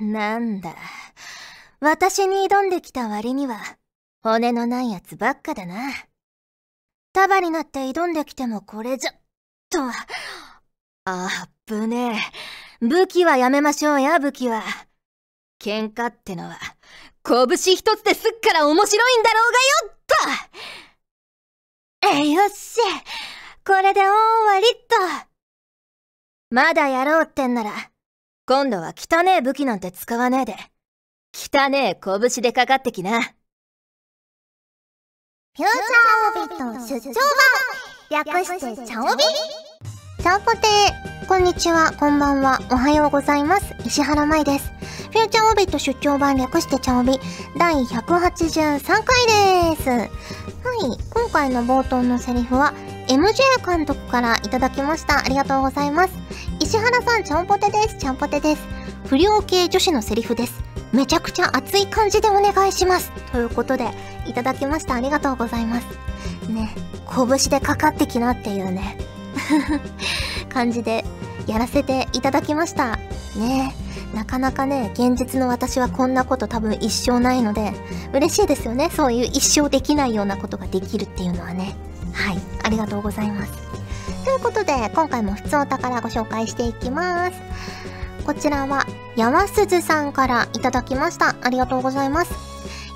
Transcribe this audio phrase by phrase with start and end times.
[0.00, 0.74] なんだ。
[1.80, 3.60] 私に挑んできた割には、
[4.22, 5.92] 骨のないやつばっかだな。
[7.12, 9.12] 束になって挑んできてもこれじゃ、
[9.70, 9.92] とは。
[11.04, 12.18] あぶね
[12.82, 12.86] え。
[12.86, 14.62] 武器はやめましょうや、武器は。
[15.60, 16.58] 喧嘩ってのは、
[17.22, 19.96] 拳一つですっから面白いんだろうがよっ
[22.00, 22.80] とえ、よっし
[23.66, 25.30] これで大終わりっと。
[26.50, 27.70] まだやろうってんなら、
[28.50, 30.56] 今度は汚え武器なんて使わねえで、
[31.32, 33.20] 汚え拳でかかってきな。
[33.22, 33.32] フュー
[35.54, 37.14] チャーオビット出張
[38.10, 38.58] 版略して
[38.88, 39.22] チャオビ？
[40.20, 43.72] チャオポテーこんにちは、こんばんは、おはようございます。
[43.86, 44.72] 石原舞です。
[45.12, 47.20] フューチャーオビット出張版略してチャオビ
[47.56, 49.88] 第183回です。
[49.90, 50.08] はい、
[51.14, 52.74] 今回の冒頭のセリフは
[53.06, 55.20] MJ 監督からいただきました。
[55.20, 56.14] ありがとうございます。
[56.70, 57.96] 石原さん、ちゃんぽてです。
[57.96, 58.62] ちゃんぽてです。
[59.06, 60.62] 不良系女子のセリフです。
[60.92, 63.10] めちゃくちゃ熱い感じでお願いします。
[63.32, 63.90] ということで、
[64.24, 64.94] いただきました。
[64.94, 65.86] ありがとうございます。
[66.48, 66.72] ね、
[67.12, 68.96] 拳でかかってきなっていうね、
[70.48, 71.04] 感じで
[71.48, 73.00] やらせていただきました。
[73.34, 73.74] ね
[74.14, 77.72] なかなかね、現実の私はこんなこと多分一生ないので、
[78.12, 78.90] 嬉しいですよね。
[78.94, 81.74] そういう一生できないようなことができるっていうのはね。
[82.12, 83.79] はい、ありがとうございます。
[84.24, 87.40] ということで、今回も普通お宝ご紹介していきます。
[88.24, 91.36] こちらは、やわすずさんからいただきました。
[91.42, 92.32] ありがとうございます。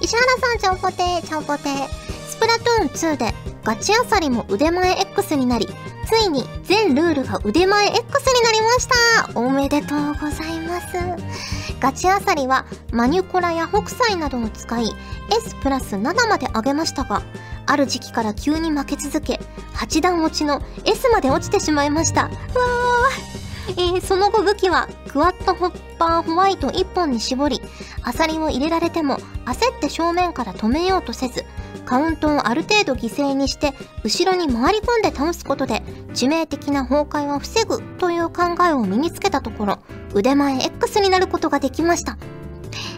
[0.03, 1.89] 石原さん、ちゃんぽてー、ちゃんぽてー。
[2.28, 5.69] スプラトゥーン2で、ガチアサリも腕前 X になり、
[6.06, 8.88] ついに全ルールが腕前 X になりまし
[9.33, 10.98] たおめでとうございます
[11.81, 14.84] ガチアサリはマニュコラや北斎などを使い
[15.31, 17.22] S プラス7まで上げましたが
[17.67, 19.41] ある時期から急に負け続け
[19.75, 22.25] 8段落ちの S まで落ちてしまいました。
[22.25, 27.61] わー、えー、その後武器はクワッドホッパーホワイト1本に絞り
[28.03, 31.45] アサリを入れられても焦って正面から止めようとせず
[31.84, 35.83] カウントをある程度犠牲にして後ろに回り込んで倒すことで
[36.15, 39.78] 致命的な崩壊を防ぐという考えを身につけたところ
[40.15, 42.17] 腕前 X になることができました。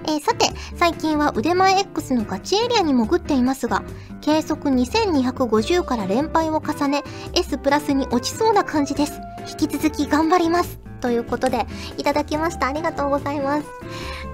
[0.08, 0.46] えー、さて、
[0.76, 3.82] 最近は腕前 X のガチエリアに潜っていますが、
[4.20, 7.02] 計測2250から連敗を重ね、
[7.34, 9.20] S プラスに落ちそうな感じです。
[9.60, 10.78] 引き続き頑張ります。
[11.00, 11.66] ということで、
[11.98, 12.68] いただきました。
[12.68, 13.66] ありがとうございます。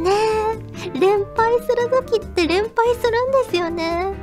[0.00, 0.10] ね
[0.94, 4.21] え、連敗する時って連敗するんですよね。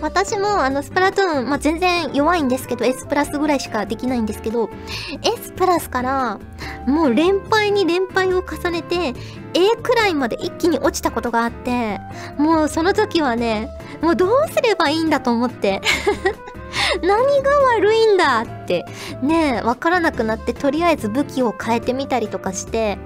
[0.00, 4.68] 私もあのスプラトゥーン、まあ、全然弱いんですけど、S プラスぐらいしかできないんですけど、
[5.22, 6.40] S プラスから
[6.86, 9.14] もう連敗に連敗を重ねて、
[9.54, 12.00] A くらいまで一気に落ちたことがあって、
[12.38, 13.68] もうその時はね、
[14.00, 15.80] もうどうすればいいんだと思って。
[17.02, 18.86] 何が悪いんだって、
[19.22, 22.98] ねわからなくなって、とりあえず武器を変えてみたりとかして、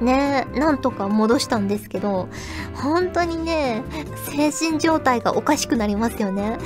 [0.00, 2.28] ねなんとか戻したんですけど、
[2.74, 3.82] 本当にね、
[4.26, 6.58] 精神状態がおかしくなりますよね。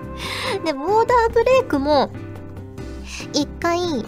[0.64, 2.10] で、ボーダーブレイクも、
[3.32, 4.04] 一回、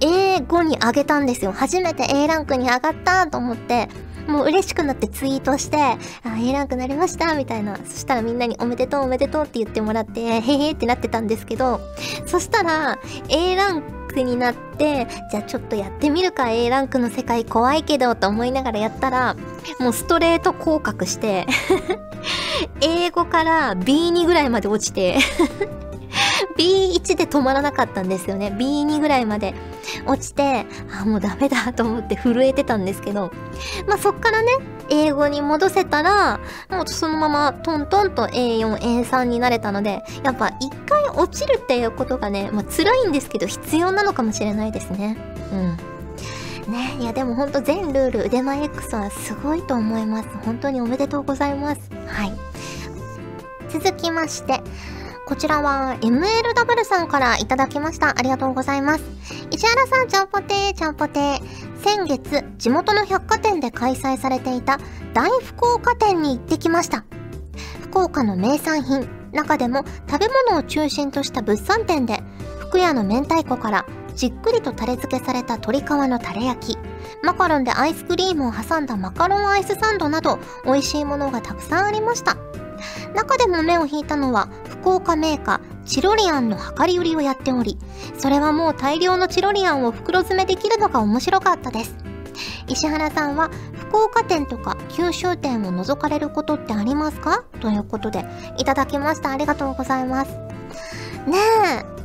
[0.00, 1.52] A5 に上げたんですよ。
[1.52, 3.88] 初めて A ランクに上がったと思って、
[4.30, 5.98] もう嬉しくなってツイートして、あ、
[6.38, 7.76] A ランクなりましたみたいな。
[7.76, 11.80] そしたらみんなにおめでとうおめでとうって言ってもらって、へへってなってたんですけど、
[12.26, 12.98] そしたら
[13.28, 19.36] A ランクになって、じゃあちょっとやってみるか A ランクの世界怖いけどと思いながらやったら、
[19.78, 21.46] もうストレート降格して
[22.80, 25.18] 英語から B2 ぐらいまで落ちて
[26.60, 28.48] B1 で止まらなかったんですよね。
[28.48, 29.54] B2 ぐらいまで
[30.06, 30.66] 落ちて、
[31.00, 33.32] あ、もうダメだと思って震えてたんですけど、
[33.88, 34.48] まあそっからね、
[34.90, 36.38] 英語に戻せたら、
[36.68, 45.16] もうそのままトントンと A4、A3 になれたので、やっぱ一回落ちるっていうことがね、まあ辛いんですけど必要なのかもしれないですね。
[45.52, 45.76] うん。
[46.70, 50.28] ねいやでもほんと全ルール腕前 X はすごいと思います。
[50.44, 51.80] 本当におめでとうございます。
[52.06, 52.32] はい。
[53.70, 54.60] 続きまして、
[55.30, 58.18] こちらは MLW さんからいただきました。
[58.18, 59.04] ありがとうございます。
[59.52, 61.40] 石原さん、ちゃんぽてー、ちゃんぽてー。
[61.84, 64.80] 先月、地元の百貨店で開催されていた
[65.14, 67.04] 大福岡店に行ってきました。
[67.80, 72.24] 福岡の名産品、中でも食べ物を中心とした物産展で、
[72.58, 73.86] 福屋の明太子から
[74.16, 76.78] じっくりとタレ付けされた鶏皮のタレ焼き、
[77.22, 82.36] マカロンでアイスクリームを挟んだマカロンアイスサンドなど、美味しいものがたくさんありました。
[83.14, 84.48] 中でも目を引いたのは
[84.80, 87.78] 福岡メーカーチロリアンの量り売りをやっており
[88.18, 91.96] それはもう大量のチロリアンを袋詰めできるのが面白かったです。
[92.68, 97.44] 石原さんは福岡店とか九州店を覗かれることってありますか？
[97.60, 98.24] ということで
[98.58, 99.30] いただきました。
[99.30, 100.30] ありがとうございます。
[101.26, 101.36] ね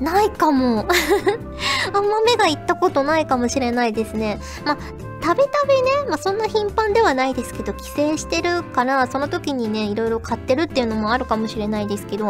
[0.02, 0.86] えないかも。
[1.94, 4.40] あんま目がいったことないかもしれないですね。
[4.66, 4.78] ま
[5.26, 12.26] たびたびね、まあ、そんな頻繁ではないですけど、帰省してるから、その時にね、いろいろ買ってるっていうのもあるかもしれないですけど、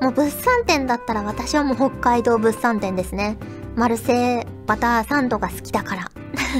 [0.00, 3.38] もう物産展だったら私はもう北海道物産展ですね。
[3.76, 6.10] マルセイバターサンドが好きだから。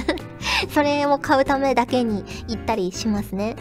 [0.71, 3.57] それを買うためだけに行ったりしますね。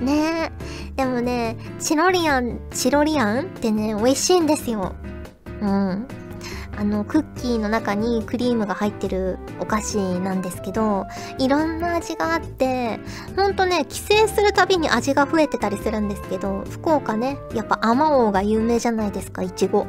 [0.00, 0.52] ね
[0.94, 0.94] え。
[0.94, 4.94] でもね、チロリアン、チロリアンってね、美味しいんですよ。
[5.60, 6.06] うん。
[6.76, 11.06] あの、クッキーの中にクリームが入ってるお菓子なんですけど、
[11.38, 12.98] いろんな味があって、
[13.36, 19.86] ほんとね、帰省するたびに味が増えてたりするんですけど、福岡ね、やっぱアマオが有名じゃないですか、いちご。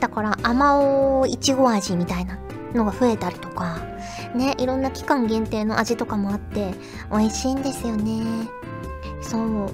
[0.00, 2.38] だから、アマオいちご味みたいな
[2.74, 3.78] のが増えたりとか、
[4.34, 6.72] ね、いろんな期間限定の味とかもあって、
[7.10, 8.22] 美味しいんですよね。
[9.20, 9.70] そう。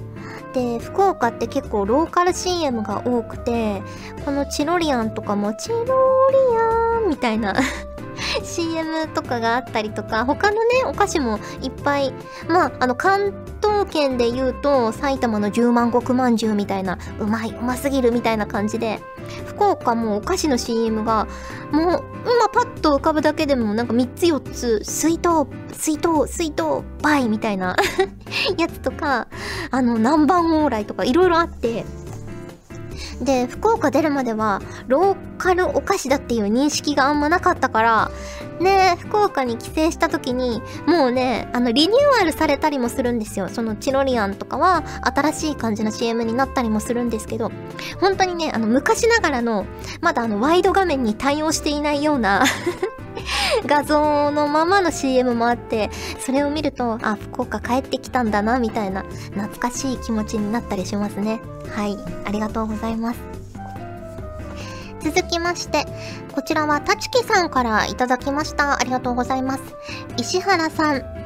[0.53, 3.81] で、福岡って結構ローカル CM が多くて、
[4.25, 7.53] このチロリアンとかも、チロリアンみたいな。
[8.43, 12.13] CM とかがあったりとか、他のね、お菓子もいっぱい、
[12.47, 18.99] まあ、あの、関東圏で言うと、埼玉の十万石まんじゅうみたいな、うまい、うますぎるみたいな感じで、
[19.45, 21.27] 福岡もお菓子の CM が、
[21.71, 27.75] もう、今パッと浮かぶだけでもなんか3つ4つ、水筒、水筒、水筒、バイみたいな
[28.57, 29.27] やつとか、
[29.71, 31.85] あの、南蛮往来とかいろいろあって、
[33.21, 38.11] で、福岡出るまでは、ローカルお菓子だっていう認識があんまなかったから、
[38.59, 43.49] ね福岡に帰省した時に、もうね、あの、リニューアルされたりもするんですよ。
[43.49, 47.51] そのチロリアンとかは、新しい感じの CM になったりもするんですけど、
[47.99, 49.65] 本当にね、あの、昔ながらの、
[50.01, 52.43] まだあの、ワイド画面に対応していないような
[53.65, 55.89] 画像のままの CM もあって、
[56.19, 61.41] それを見ると、あ、福岡帰ってきたんだな、みたいな、懐かしい気持ちになったりしますね。
[61.75, 63.19] はい、ありがとうございます。
[65.01, 65.85] 続きまして、
[66.33, 68.79] こちらはたちきさんからいただきました。
[68.79, 69.61] ありがとうございます。
[70.17, 71.18] 石原さん、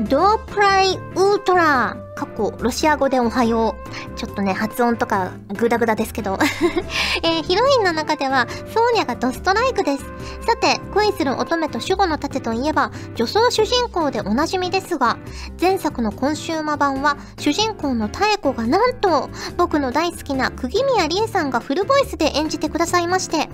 [0.00, 3.76] ドープライウートラ過去、ロシア語でおはよ
[4.14, 4.18] う。
[4.18, 6.38] ちょっとね、発音とかグダグダですけど。
[7.22, 10.04] えー、ヒロインの中では、ソーニャがドストライクです。
[10.46, 15.18] さて、恋する乙女と守護の盾といえば、女装主人公でおなじみですが、
[15.60, 23.48] 前作のコンシューマ版は、主人公の妙子がなんと、僕の大好きな釘宮理恵さんがフルボイスで演じてくださいまして、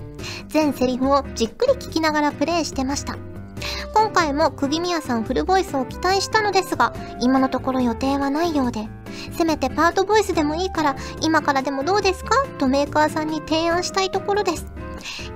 [0.47, 3.32] 全セリフをじっくり聞きながらプレイしてました。
[3.93, 8.87] 今回も釘宮さんフルボイスを期待したのですが、今のところ予定はないようで、
[9.37, 12.45] せめてパートボイスでもいいから、今からでもどうですか？
[12.57, 14.65] とメーカーさんに提案したいところです。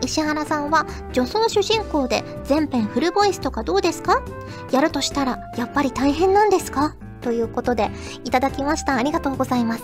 [0.01, 4.21] 石原さんは女装主人公で全編フルボイスとかどうですか？
[4.71, 6.95] やるとしたらやっぱり大変なんですか？
[7.21, 7.91] ということで
[8.23, 8.95] いただきました。
[8.95, 9.83] ありがとうございます。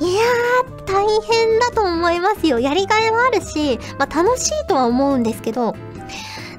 [0.00, 2.60] いやー、大変だと思いますよ。
[2.60, 5.74] やりがいはあるし、まあ楽しいとは思うんですけど、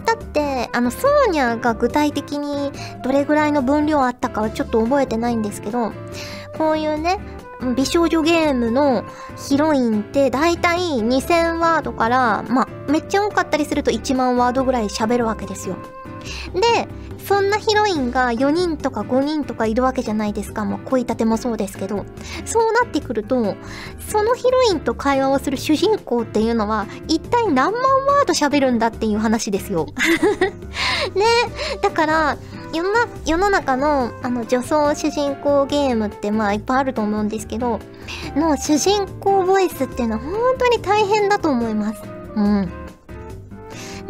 [0.09, 2.71] だってあのソーニャが具体的に
[3.03, 5.91] どれぐらいの分量あったかはちょっと覚えてないんですけど
[6.57, 7.19] こういうね
[7.75, 9.03] 美少女ゲームの
[9.37, 15.75] ヒロインって大体2000ワードからまあめっちゃ多かったりすると1万ワードぐらい喋るわけですよ。
[16.53, 16.87] で
[17.29, 20.65] そんなヒロインが4人とか5人とかいるわけじゃないですか。
[20.65, 22.05] もう恋立てもそうですけど。
[22.45, 23.55] そうなってくると、
[24.07, 29.85] そのヒロインと会話をする主人公っていうのは、一体何万ワード喋るんだっていう話ですよ。
[31.13, 31.25] ね。
[31.83, 32.37] だから、
[32.73, 32.89] 世の
[33.25, 37.79] 世の中のあの女装主人公ゲームってまあいっぱいあると思うんですけど、
[38.35, 42.01] の主人公ボイスっていうのは本当に大変だと思います。
[42.35, 42.88] うん。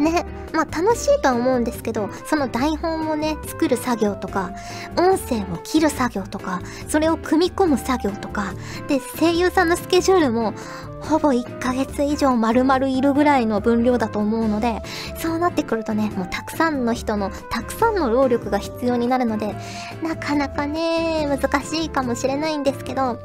[0.00, 0.24] ね。
[0.52, 4.50] まあ楽しいとは思うんですけど、その台本をね、作る作業とか、
[4.96, 8.54] 音声を切る作業とか、それを組み込む作業とか、
[8.88, 10.54] で、声優さんのスケジュールも、
[11.00, 14.82] ほぼ1ヶ月以上丸々いるぐらいの分量だと思うので、
[15.16, 19.54] そうなってくるとね、もうたくさんの人の、たくさんの労力が必要になるので、
[20.02, 23.18] なかなかね、難しいかもしれないんですけど、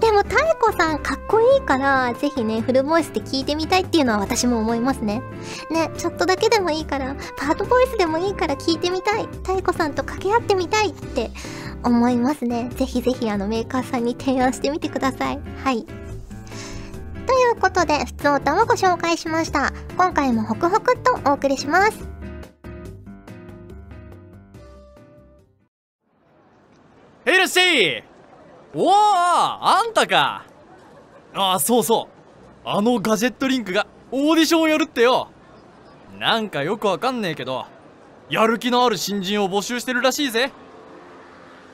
[0.00, 5.22] でも、太子さんかっこいいから、ぜひね、フルボイスで聞いてみたいっていうのは私も思いますね。
[5.70, 9.26] ね、ちょっとだけでもいいから、パートボイスでもいいから聞いてみたい。
[9.26, 11.30] 太子さんと掛け合ってみたいって
[11.82, 12.70] 思いますね。
[12.74, 15.40] ぜひぜひあのメーカーさんに提案してみてください。
[15.64, 15.84] はい。
[17.26, 19.72] ということで、普通歌をご紹介しました。
[19.96, 22.08] 今回もホクホクっとお送りします。
[27.24, 28.11] へいらっしゃい
[28.74, 30.44] おおあんたか。
[31.34, 32.08] ああ、そうそ
[32.64, 32.68] う。
[32.68, 35.28] あのガジェットリンクがオーディションをやるってよ。
[36.18, 37.66] なんかよくわかんねえけど、
[38.30, 40.52] やる気のある新人を募集してるらしいぜ。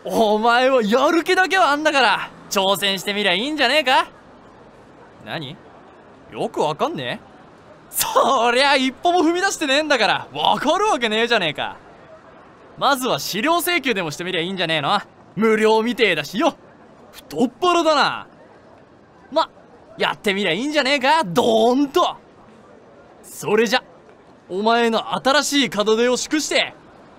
[0.05, 4.09] お前はやる気だけはあんだから、挑戦してみりゃいいんじゃねえか。
[5.26, 5.57] 何？
[6.33, 7.28] よくわかんねえ？
[7.90, 11.76] そりゃ一歩も踏み出してねえんだからわかるわけねえじゃねえか。
[12.76, 15.00] まずは資料請求でもしてみりゃいいんじゃねえの。
[15.37, 16.55] 無料みてえだしよ。
[17.18, 18.26] 太っ腹だな。
[19.30, 19.50] ま
[19.98, 21.22] やってみりゃいいんじゃねえか？
[21.25, 22.16] ドーンと。
[23.22, 23.82] それじゃ
[24.48, 26.72] お前の新しい門出を祝して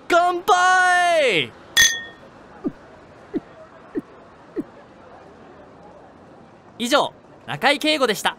[0.08, 1.52] 乾杯！
[6.78, 7.12] 以上
[7.46, 8.36] 中井敬吾でした。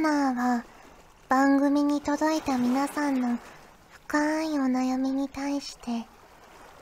[0.00, 0.64] ーナーは
[1.28, 3.38] 番組に届いた皆さんの
[4.06, 6.06] 深いお悩みに対して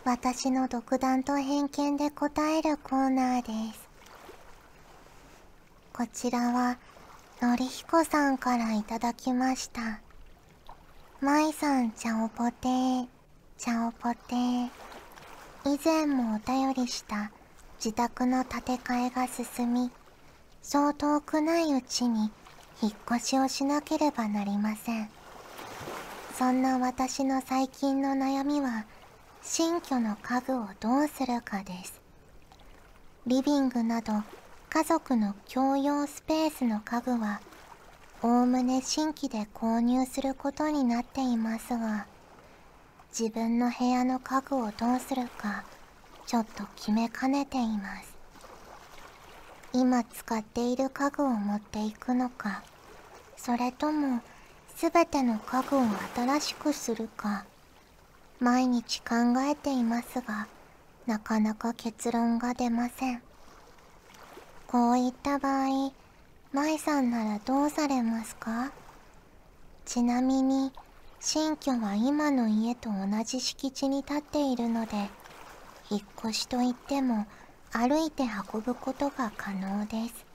[0.04, 3.88] 私の独断と偏見で答えるコーナーです。
[5.92, 6.78] こちらは
[7.42, 10.00] のりひこさんからいただきました。
[11.20, 13.06] まいさんちゃおぽてー。
[13.58, 14.68] ちゃおぽてー。
[15.64, 17.32] 以前もお便りした
[17.84, 19.90] 自宅の建て替えが進み
[20.62, 22.30] そう遠くないうちに
[22.80, 25.10] 引っ越しをしなければなりません。
[26.38, 28.86] そんな私の最近の悩みは
[29.42, 32.00] 新居の家具をどうするかです。
[33.26, 34.12] リビングなど
[34.70, 37.40] 家族の共用スペースの家具は
[38.22, 42.06] おおむね新規で購入することになっていますが
[43.10, 45.64] 自分の部屋の家具をどうするか
[46.26, 48.17] ちょっと決めかねています。
[49.72, 52.62] 今使っている家具を持っていくのか
[53.36, 54.20] それとも
[54.76, 55.82] 全ての家具を
[56.16, 57.44] 新しくするか
[58.40, 60.46] 毎日考えていますが
[61.06, 63.22] なかなか結論が出ません。
[64.66, 65.92] こういった場合
[66.52, 68.70] 舞さんならどうされますか？
[69.86, 70.72] ちなみに
[71.20, 75.08] 新居は今の家と同じ敷地に立っているので
[75.90, 77.26] 引っ越しといっても
[77.72, 80.26] 歩いて運ぶことが可能です。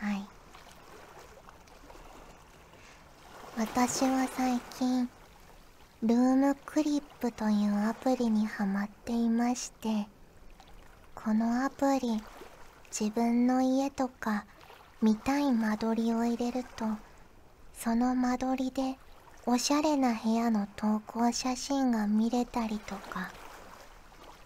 [0.00, 0.26] はい。
[3.56, 5.08] 私は最近
[6.00, 10.06] ルームクリップというアプリにハマっていまして
[11.16, 12.22] このアプリ
[12.92, 14.44] 自分の家とか
[15.02, 16.84] 見たい間取りを入れると
[17.74, 18.96] その間取りで
[19.44, 23.32] おしゃれな部屋の投稿写真が見れたりとか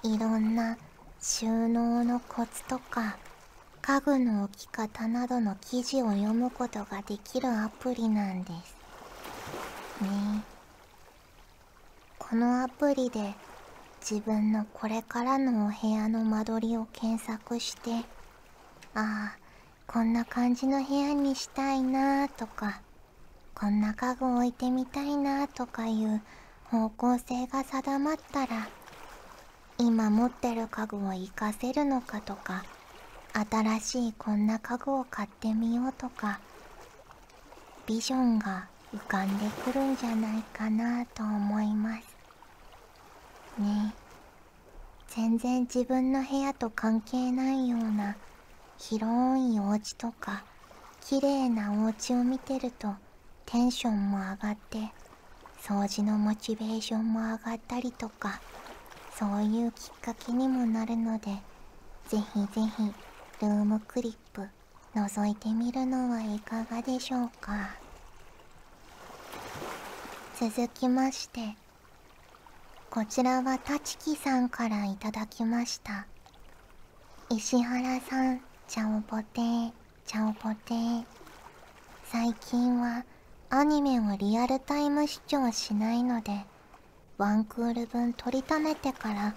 [0.02, 0.78] いろんな
[1.24, 3.16] 収納のコツとか
[3.80, 8.76] 家具の置き方などの記事を読むことができるアプリなんです。
[10.02, 10.42] ね。
[12.18, 13.34] このアプリで
[14.00, 17.92] 自分のこれからのお部屋の間取りを検索して
[18.96, 19.36] ああ
[19.86, 22.80] こんな感じの部屋にしたいなとか
[23.54, 26.20] こんな家具置いてみたいなとかいう
[26.64, 28.68] 方向性が定まったら
[29.84, 32.62] 今持ってる家具を活かせるのかとか
[33.50, 36.38] 新しいこんな家具を買ってみようとか
[37.84, 42.16] ビジョンが浮かんでくるんじゃないかなと思います。
[43.58, 43.92] ね。
[45.08, 48.14] 全然自分の部屋と関係ないような
[48.78, 50.44] 広いお家とか
[51.00, 52.94] 綺麗なお家を見てると
[53.46, 54.92] テンションも上がって
[55.60, 58.40] 掃除のモチベーションも上がったりとか
[59.18, 61.30] そういうきっかけにもなるので
[62.08, 62.92] ぜひぜひ
[63.40, 64.48] ルームクリップ
[64.94, 67.70] 覗いてみるのはいかがでしょうか。
[70.38, 71.54] 続きまして
[72.90, 76.06] こちらはたちきさんからいただきました。
[77.30, 79.72] 石原さんちゃおぽてー
[80.04, 81.04] ちゃおぽてー。
[82.04, 83.04] 最近は
[83.50, 86.44] アニメをリアルタイム視聴しないので
[87.18, 89.34] ワンクール分取りためてから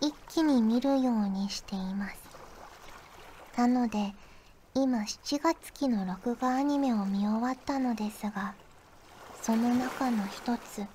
[0.00, 2.28] 一気に見るようにしています。
[3.56, 4.14] なので
[4.74, 8.54] 今7月期の録画アニメを見終わったのですが
[9.42, 10.86] その中の一つ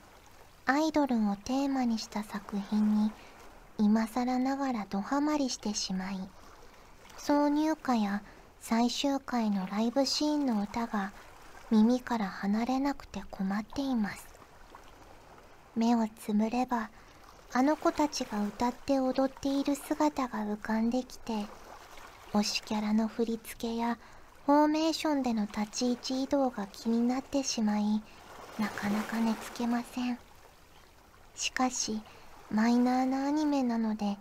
[0.66, 3.12] アイドルをテーマにした作品に
[3.78, 6.30] 今更ながらドハマりしてしまい
[7.18, 8.22] 挿入歌や
[8.62, 11.12] 最終回のライブシーンの歌が
[11.70, 14.33] 耳から離れなくて困っています。
[15.76, 16.90] 目をつむれば
[17.54, 21.46] あの子たちが歌って踊っている姿が浮かんできて
[22.34, 23.98] 推しキャラの振り付けや
[24.46, 28.02] フォーメーションでの立ち位置移動が気になってしまい
[28.60, 30.18] なかなか寝つけません。
[31.36, 32.02] しかし
[32.52, 34.18] マイナーなアニメなので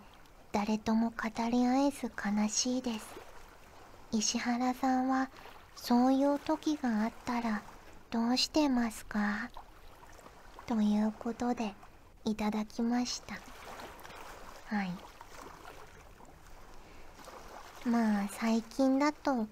[0.51, 3.05] 誰とも語り合えず悲しいです。
[4.11, 5.29] 石原さんは
[5.75, 7.61] そういう時があったら
[8.11, 9.49] どうしてますか？
[10.65, 11.73] ということで
[12.25, 13.35] いただきました。
[14.67, 14.91] はい。
[17.85, 19.47] まあ最近だと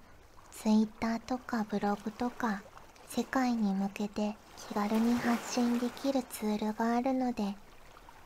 [0.52, 2.62] Twitter とかブログとか
[3.08, 4.36] 世界に向けて
[4.68, 7.54] 気軽に発信できるツールがあるので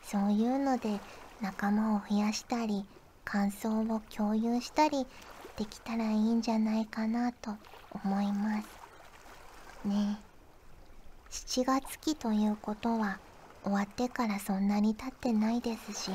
[0.03, 0.99] そういうので
[1.41, 2.85] 仲間を増やしたり
[3.25, 5.05] 感想を共有したり
[5.57, 7.51] できたらいいんじゃないかなと
[7.91, 8.67] 思います。
[9.85, 10.19] ね。
[10.21, 10.26] え
[11.45, 13.19] 7月期ということは
[13.63, 16.11] 終わってからそんなに経ってないですし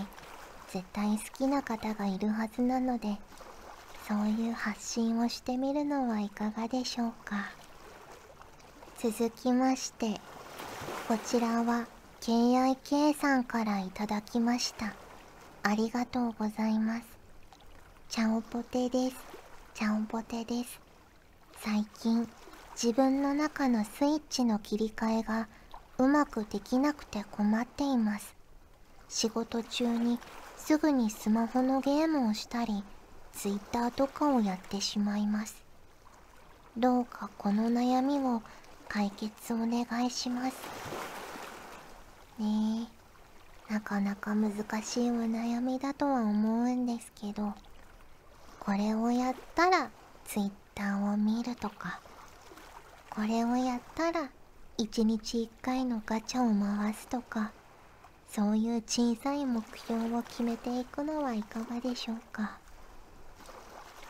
[0.69, 3.19] 絶対好きな方がいるはずなので
[4.09, 7.53] そういう発信をしてみるのはいかがでしょうか。
[8.99, 10.21] 続きまして
[11.07, 11.87] こちらは
[12.21, 14.93] KIK さんからいただきました。
[15.63, 17.05] ありがとうございます。
[18.09, 19.17] ちゃんぽてです。
[19.75, 20.81] ちゃんぽてです。
[21.61, 22.29] 最近
[22.75, 25.49] 自分の中のスイッチの切り替えが
[25.99, 28.35] うまくできなくて困っています。
[29.09, 30.19] 仕事中に
[30.57, 32.83] すぐにスマホのゲームをしたり
[33.35, 35.63] Twitter とかをやってしまいます。
[36.77, 38.43] どうかこの悩みを
[38.89, 40.57] 解決お願いします。
[42.39, 42.89] ね
[43.69, 43.73] え。
[43.73, 44.53] なかなか難
[44.83, 47.55] しいお悩みだとは思うんですけど
[48.61, 49.91] これをやったら
[50.27, 50.53] Twitter
[50.99, 52.01] を見るとか。
[53.15, 54.31] これをやったら
[54.79, 57.53] 1日1回のガチャを回すとか
[58.27, 62.57] そういう小さい目標を決めていくのはいかがでしょうか。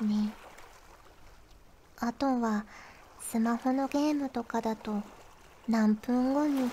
[0.00, 0.32] ね。
[1.98, 2.64] あとは
[3.20, 5.02] スマホのゲームとかだと
[5.68, 6.70] 何分後に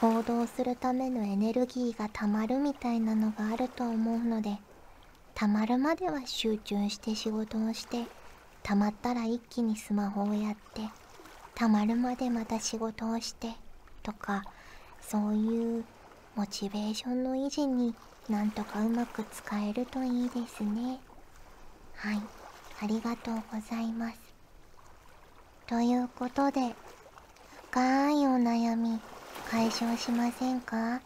[0.00, 4.56] 行動するためのエネルギーがたまるみたいなのがあると思うので
[5.34, 8.04] たまるまでは集中して仕事をして
[8.62, 10.82] たまったら一気にスマホをやって
[11.56, 13.48] たまるまでまた仕事をして
[14.02, 14.44] とか
[15.00, 15.84] そういう
[16.36, 17.94] モチベーションの維持に
[18.28, 20.98] なんとかうまく使えるといいですね。
[21.94, 22.20] はい。
[22.82, 24.18] ありがとうございます。
[25.66, 26.74] ということで
[27.70, 29.00] 深いお悩み
[29.50, 31.00] 解消しませんか？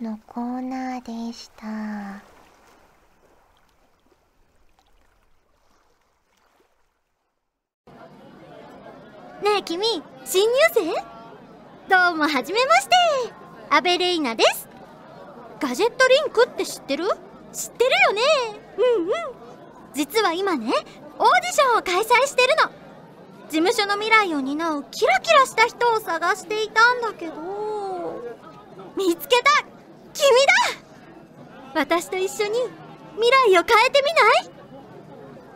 [0.00, 2.35] のコーナーでした。
[9.42, 9.86] ねえ君
[10.24, 10.80] 新入生？
[11.90, 12.94] どうもはじめまして。
[13.68, 14.66] アベレイナです。
[15.60, 17.04] ガジェットリンクって知ってる？
[17.52, 18.22] 知ってるよね。
[18.78, 19.10] うんうん。
[19.94, 22.70] 実は今ねオーディションを開催してるの。
[23.50, 27.34] 事務所の未来を担うキラキラした人を探していたんだけど。
[28.96, 29.66] 見つけた。
[30.14, 30.30] 君
[31.74, 31.80] だ。
[31.80, 32.58] 私と一緒に
[33.16, 34.02] 未来を変えて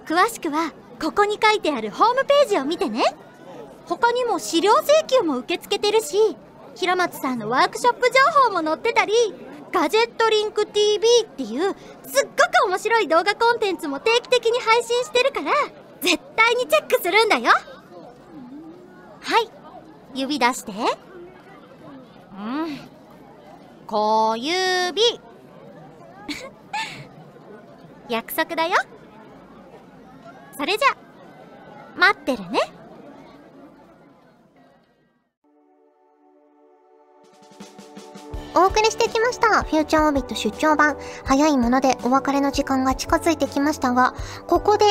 [0.07, 0.27] みない？
[0.27, 3.05] 詳しくはここに書いてあるホームページを見てね。
[3.91, 6.17] 他にも資料請求も受け付けてるし
[6.77, 9.13] 平松さんのワークショップ情報も載ってたり
[9.73, 11.75] ガジェットリンク TV っていう
[12.07, 15.51] すっごく面白い動画コンテンツも定期的に配信してるから
[16.01, 17.51] 絶対にチェックするんだよ。
[19.21, 19.51] はい。
[20.15, 20.73] 指出して。
[20.73, 22.79] うん。
[23.87, 25.03] 小指。
[28.09, 28.77] 約束だよ。
[30.57, 30.97] それじゃ
[31.97, 32.80] 待ってるね。
[38.55, 39.63] お送りしてきました。
[39.63, 40.97] フューチャーオービット出張版。
[41.25, 44.15] 早いものでお別れの時間が近づいてきましたが、
[44.49, 44.85] ここで、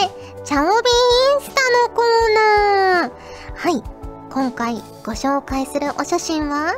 [0.46, 3.12] チャオビインスタのコーナー。
[3.56, 3.84] はい。
[4.30, 6.74] 今回ご紹介するお写真は、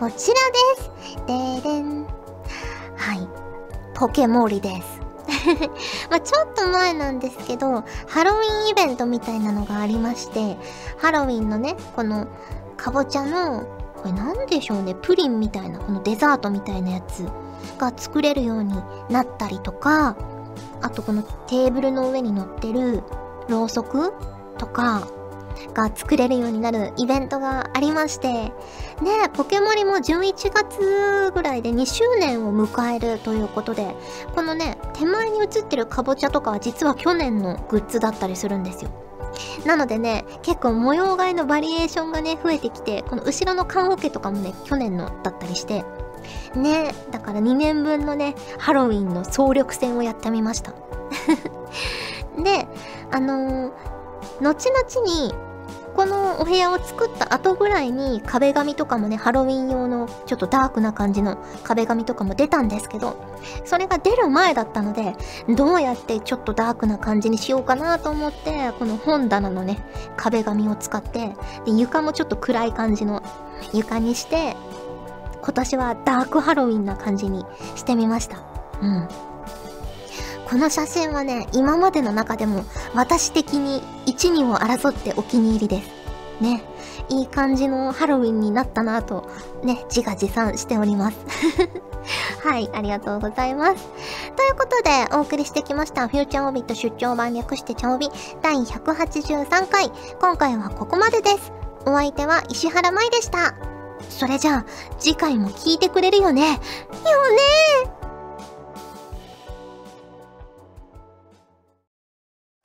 [0.00, 0.34] こちら
[0.76, 1.16] です。
[1.26, 2.06] でーでん。
[2.96, 3.28] はい。
[3.94, 5.00] ポケモリです。
[6.10, 10.58] まあちょっと前なんですけど、ハロウィンイベントみたいなのがありまして、
[10.98, 12.26] ハロウィンのね、この、
[12.76, 13.64] かぼちゃの
[14.04, 14.94] これなんでしょうね？
[14.94, 17.26] プリンみたいなこのデザートみたいなやつ
[17.78, 18.74] が作れるように
[19.08, 20.14] なったりとか
[20.82, 23.02] あとこのテーブルの上に乗ってる
[23.48, 24.12] ろうそく
[24.58, 25.08] とか
[25.72, 28.52] が作れるようになるイベントがありましてね
[29.32, 33.94] ポケモリも11月ぐらいで2周年を迎えるということで
[34.34, 38.90] このね手前に写ってるかぼちゃとかは実は去年のグッズだったりするんですよ。
[39.64, 45.84] なのでね、結構模様替えのバリエーションがね、増えてきて、この後ろの缶桶とかもね、去年のだったりして、
[46.54, 50.72] ね、だから2年分のね、ハロウィンの総力戦をやってみました。
[52.42, 52.66] で、
[53.10, 53.72] あのー、
[54.40, 55.34] 後々に、
[55.94, 63.16] このお部屋を作った後ぐらいに壁紙とかもね、ハロウィン用のちょっとダークな感じの壁紙とかも出たんですけど、
[63.64, 65.14] それが出る前だったので、
[65.54, 69.78] どうやってちょっとダークな感じにしようかなと思って、この本棚のね、
[70.16, 73.22] 壁紙を使って、で床もちょっと暗い感じの
[73.72, 74.56] 床にして
[75.44, 77.44] 今年はダークハロウィンな感じに
[77.76, 78.38] してみました。
[78.80, 79.08] うん。
[80.54, 82.64] この写真はね今までの中でも
[82.94, 85.90] 私的に一二を争ってお気に入りです。
[86.40, 86.62] ね。
[87.08, 89.28] いい感じのハロウィンになったなぁと
[89.64, 91.18] ね自画自賛しております。
[92.48, 93.88] はいありがとうございます。
[94.36, 98.08] ということでお送りしてきましたフューチャーオービット出張版略してチャオビ
[98.40, 99.90] 第183回。
[100.20, 101.52] 今回はここまでです。
[101.84, 103.56] お相手は石原舞でした。
[104.08, 104.64] それじゃあ
[105.00, 106.42] 次回も聞いてくれるよね。
[106.52, 107.93] よね。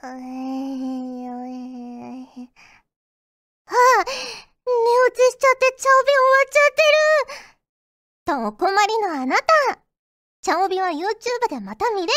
[0.02, 0.08] あ
[3.72, 6.82] あ寝落ちしちゃってチャオビ終わっちゃって
[7.36, 8.42] る。
[8.42, 9.44] とお困りのあなた。
[10.42, 12.12] チャオビは YouTube でまた見れる。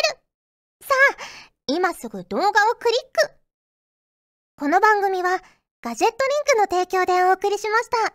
[0.81, 1.23] さあ
[1.67, 3.35] 今すぐ動画をクリック。
[4.57, 5.43] この番組は
[5.83, 6.17] ガジェット
[6.57, 8.15] リンクの提供でお送りしました。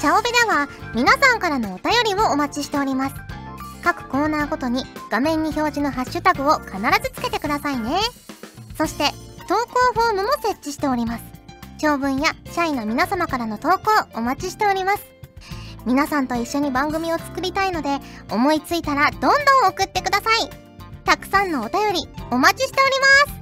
[0.00, 3.39] チャオベでは皆さんからのお便りをお待ちしております。
[3.82, 7.98] 各コーナーごとに画面に表示のハッシュタグを必ずつけてくださいね。
[8.76, 9.04] そして
[9.48, 11.24] 投稿フォームも設置しております。
[11.78, 13.78] 長文や社員の皆様からの投稿
[14.14, 15.04] お待ちしております。
[15.86, 17.98] 皆さんと一緒に番組を作りたいので
[18.30, 19.32] 思いついたらどんどん
[19.68, 20.50] 送ってください。
[21.04, 23.40] たくさんのお便りお待ちしております。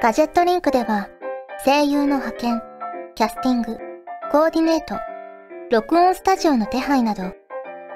[0.00, 1.08] ガジェットリンクでは
[1.64, 2.62] 声優の派遣、
[3.16, 3.78] キャスティング、
[4.30, 4.94] コーディネート、
[5.70, 7.34] 録音スタジオの手配など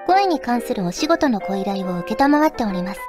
[0.07, 3.01] 声に関するお仕事のご依頼を受けたまわっております。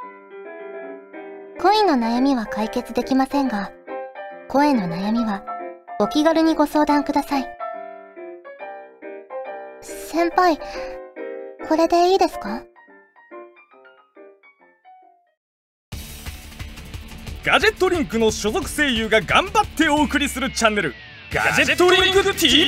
[1.60, 3.74] 恋の悩みは解決できませんが、
[4.48, 5.44] 声の悩みは
[6.00, 7.58] お気軽にご相談ください。
[9.82, 10.58] 先輩、
[11.68, 12.64] これでいいですか？
[17.44, 20.94] ガジェットリンクの所属声優が頑張ってお送りするチャンネル
[21.34, 22.68] ガジェットリンク TV